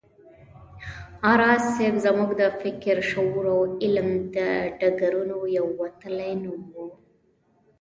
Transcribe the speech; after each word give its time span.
راز 1.39 1.63
صيب 1.75 1.95
زموږ 2.05 2.29
د 2.41 2.43
فکر، 2.61 2.95
شعور 3.11 3.45
او 3.55 3.61
علم 3.83 4.09
د 4.35 4.37
ډګرونو 4.79 5.37
یو 5.57 5.67
وتلی 5.81 6.31
نوم 6.43 6.61
و 6.73 6.75